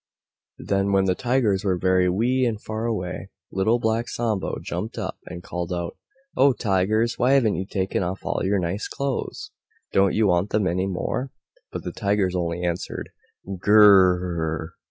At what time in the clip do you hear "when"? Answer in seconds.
0.93-1.05